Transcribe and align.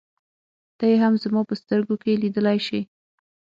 ته 0.77 0.83
يې 0.89 0.95
هم 1.03 1.13
زما 1.23 1.41
په 1.49 1.53
سترګو 1.61 1.95
کې 2.01 2.19
لیدلای 2.21 2.59
شې. 2.67 2.81